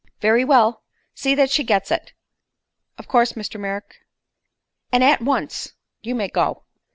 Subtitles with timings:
[0.19, 0.81] "Very well;
[1.13, 2.13] see that she gets it."
[2.97, 3.59] "Of course, Mr.
[3.59, 3.97] Merrick."
[4.91, 5.73] "And at once.
[6.01, 6.63] You may go."